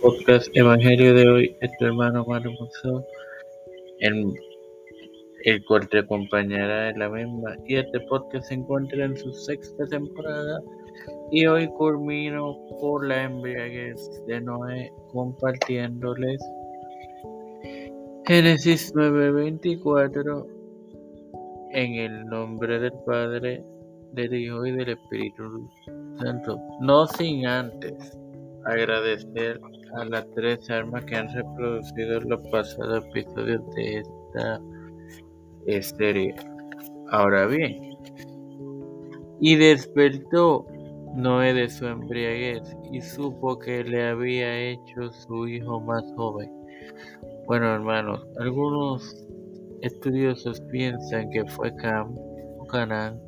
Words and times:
podcast 0.00 0.48
Evangelio 0.54 1.14
de 1.14 1.28
hoy 1.28 1.56
es 1.60 1.70
tu 1.78 1.84
hermano 1.84 2.24
Mario 2.26 2.52
Monzó, 2.58 3.04
en 4.00 4.32
el 5.44 5.64
cual 5.66 5.88
te 5.88 5.98
acompañará 5.98 6.90
en 6.90 6.98
la 6.98 7.08
misma. 7.10 7.56
Y 7.66 7.76
este 7.76 8.00
podcast 8.00 8.48
se 8.48 8.54
encuentra 8.54 9.04
en 9.04 9.16
su 9.16 9.32
sexta 9.32 9.86
temporada. 9.86 10.60
Y 11.30 11.46
hoy 11.46 11.68
culmino 11.68 12.56
por 12.80 13.06
la 13.06 13.24
embriaguez 13.24 14.22
de 14.26 14.40
Noé 14.40 14.90
compartiéndoles 15.12 16.40
Génesis 18.26 18.92
9:24 18.94 20.46
en 21.72 21.94
el 21.94 22.26
nombre 22.26 22.78
del 22.78 22.92
Padre, 23.04 23.62
del 24.12 24.34
Hijo 24.34 24.64
y 24.64 24.72
del 24.72 24.90
Espíritu 24.90 25.68
Santo. 26.18 26.58
No 26.80 27.06
sin 27.06 27.46
antes 27.46 28.16
agradecer 28.66 29.60
a 29.94 30.04
las 30.04 30.28
tres 30.34 30.68
armas 30.70 31.04
que 31.04 31.16
han 31.16 31.32
reproducido 31.34 32.20
los 32.20 32.40
pasados 32.48 33.04
episodios 33.06 33.62
de 33.74 33.98
esta 33.98 34.60
serie. 35.96 36.34
Ahora 37.10 37.46
bien, 37.46 37.96
y 39.40 39.56
despertó 39.56 40.66
Noé 41.14 41.54
de 41.54 41.68
su 41.68 41.86
embriaguez 41.86 42.62
y 42.92 43.00
supo 43.00 43.58
que 43.58 43.82
le 43.82 44.08
había 44.08 44.70
hecho 44.70 45.10
su 45.10 45.48
hijo 45.48 45.80
más 45.80 46.04
joven. 46.16 46.50
Bueno, 47.46 47.74
hermanos, 47.74 48.24
algunos 48.38 49.26
estudiosos 49.82 50.60
piensan 50.70 51.30
que 51.30 51.44
fue 51.46 51.74
Cam 51.76 52.14
o 52.58 52.66
Canaán, 52.66 53.20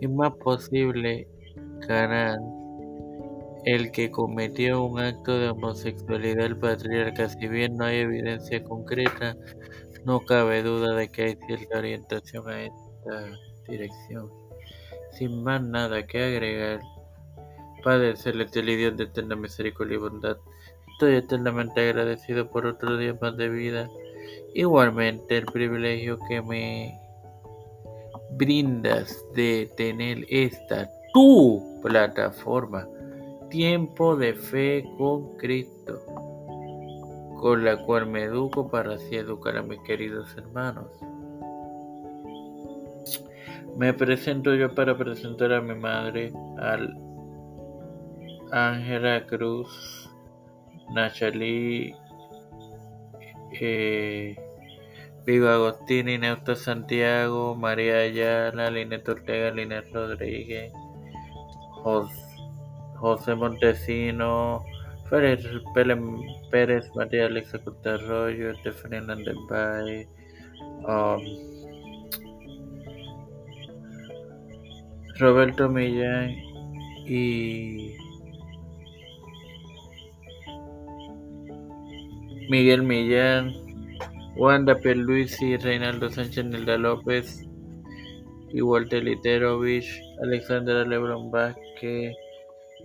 y 0.00 0.08
más 0.08 0.32
posible 0.36 1.28
Canaán 1.86 2.59
el 3.64 3.90
que 3.92 4.10
cometió 4.10 4.84
un 4.84 5.00
acto 5.00 5.38
de 5.38 5.50
homosexualidad 5.50 6.46
el 6.46 6.56
patriarca. 6.58 7.28
Si 7.28 7.48
bien 7.48 7.76
no 7.76 7.84
hay 7.84 7.98
evidencia 7.98 8.62
concreta, 8.64 9.36
no 10.04 10.20
cabe 10.20 10.62
duda 10.62 10.94
de 10.94 11.08
que 11.08 11.22
hay 11.22 11.38
cierta 11.46 11.78
orientación 11.78 12.48
a 12.48 12.62
esta 12.62 13.38
dirección. 13.68 14.30
Sin 15.12 15.42
más 15.42 15.62
nada 15.62 16.06
que 16.06 16.22
agregar, 16.22 16.80
Padre 17.82 18.16
Celestial 18.16 18.68
y 18.68 18.76
Dios 18.76 18.96
de 18.96 19.04
eterna 19.04 19.36
misericordia 19.36 19.96
y 19.96 19.98
bondad, 19.98 20.36
estoy 20.92 21.16
eternamente 21.16 21.80
agradecido 21.80 22.50
por 22.50 22.66
otro 22.66 22.96
día 22.96 23.16
más 23.20 23.36
de 23.36 23.48
vida. 23.48 23.90
Igualmente 24.54 25.38
el 25.38 25.46
privilegio 25.46 26.18
que 26.28 26.42
me 26.42 26.98
brindas 28.32 29.16
de 29.34 29.70
tener 29.76 30.24
esta 30.28 30.90
tu 31.12 31.80
plataforma 31.82 32.86
tiempo 33.50 34.16
de 34.16 34.34
fe 34.34 34.84
con 34.96 35.36
Cristo, 35.36 36.00
con 37.40 37.64
la 37.64 37.84
cual 37.84 38.06
me 38.06 38.22
educo 38.22 38.70
para 38.70 38.94
así 38.94 39.16
educar 39.16 39.56
a 39.56 39.62
mis 39.62 39.80
queridos 39.80 40.34
hermanos. 40.36 40.90
Me 43.76 43.92
presento 43.92 44.54
yo 44.54 44.74
para 44.74 44.96
presentar 44.96 45.52
a 45.52 45.60
mi 45.60 45.74
madre, 45.74 46.32
al 46.58 46.96
Ángela 48.52 49.26
Cruz, 49.26 50.10
Nachalí, 50.92 51.94
eh, 53.60 54.36
Viva 55.24 55.54
Agostini, 55.54 56.18
Neusta 56.18 56.56
Santiago, 56.56 57.54
María 57.54 57.98
Ayala, 57.98 58.70
Linet 58.70 59.08
Ortega, 59.08 59.50
Linet 59.50 59.92
Rodríguez, 59.92 60.72
José. 61.82 62.29
José 63.00 63.34
Montesino, 63.34 64.62
Pérez, 65.08 65.40
Pérez 66.50 66.90
María 66.94 67.26
Alexa 67.26 67.58
Arroyo, 67.84 68.54
Stephanie 68.56 68.98
Hernández 68.98 69.36
Bay, 69.48 70.06
um, 70.86 71.20
Roberto 75.18 75.68
Millán 75.68 76.30
y 77.06 77.94
Miguel 82.50 82.82
Millán, 82.82 83.54
Wanda 84.36 84.78
Pierluisi, 84.78 85.56
Reinaldo 85.56 86.10
Sánchez 86.10 86.44
Nilda 86.44 86.76
López 86.76 87.48
y 88.52 88.60
Walter 88.60 89.04
Literovich, 89.04 89.88
Alexandra 90.22 90.84
Lebron 90.84 91.30
Vázquez, 91.30 92.14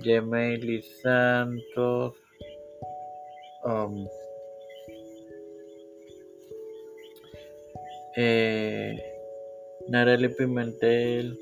Gemelli 0.01 0.81
Santos, 1.01 2.13
um, 3.63 4.07
eh, 8.15 8.97
Nareli 9.89 10.29
Pimentel, 10.29 11.37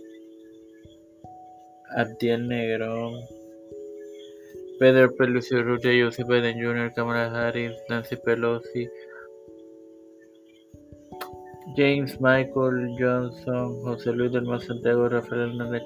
Abdiel 1.96 2.47
Negrón, 2.47 3.22
Pedro 4.80 5.16
Pelucio 5.16 5.63
Rutia, 5.63 5.94
Joseph 5.94 6.28
Biden 6.28 6.59
Jr., 6.59 6.94
Kamala 6.94 7.30
Harris, 7.30 7.75
Nancy 7.90 8.16
Pelosi, 8.18 8.90
James 11.75 12.19
Michael 12.19 12.96
Johnson, 13.00 13.81
José 13.84 14.12
Luis 14.12 14.31
del 14.31 14.44
Mar 14.44 14.62
Santiago, 14.62 15.09
Rafael 15.09 15.52
Hernández 15.52 15.84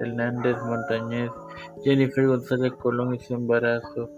Hernández 0.00 0.56
Montañez, 0.64 1.30
Jennifer 1.84 2.26
González 2.26 2.72
Colón 2.74 3.14
y 3.14 3.18
su 3.20 3.34
embarazo, 3.34 4.10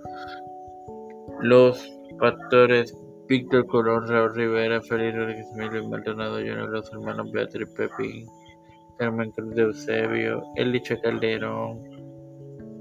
los 1.41 1.89
pastores 2.19 2.97
Víctor 3.29 3.67
Colón, 3.67 4.09
Raúl 4.09 4.35
Rivera, 4.35 4.81
Felipe 4.83 5.17
Rodríguez 5.17 5.47
Emilio 5.55 5.89
Maldonado 5.89 6.37
Junior, 6.37 6.69
los 6.69 6.93
hermanos 6.93 7.31
Beatriz 7.31 7.69
Pepín, 7.77 8.27
Carmen 8.99 9.31
Cruz 9.31 9.55
de 9.55 9.63
Eusebio, 9.63 10.43
Elicha 10.57 11.01
Calderón, 11.01 11.79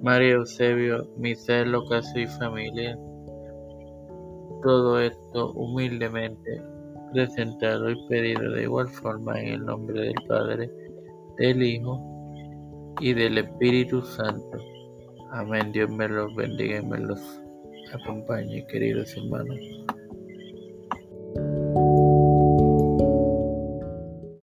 María 0.01 0.33
Eusebio, 0.33 1.07
Misael 1.17 1.75
Ocaso 1.75 2.17
y 2.17 2.25
familia. 2.25 2.97
Todo 4.63 4.99
esto 4.99 5.51
humildemente 5.53 6.61
presentado 7.13 7.89
y 7.89 8.07
pedido 8.07 8.51
de 8.51 8.63
igual 8.63 8.87
forma 8.89 9.39
en 9.39 9.47
el 9.49 9.65
nombre 9.65 10.01
del 10.01 10.15
Padre, 10.27 10.71
del 11.37 11.61
Hijo 11.61 12.18
y 12.99 13.13
del 13.13 13.37
Espíritu 13.37 14.01
Santo. 14.01 14.57
Amén. 15.31 15.71
Dios 15.71 15.89
me 15.89 16.07
los 16.07 16.33
bendiga 16.35 16.79
y 16.79 16.85
me 16.85 16.99
los 16.99 17.19
acompañe, 17.93 18.65
queridos 18.67 19.15
hermanos. 19.15 19.57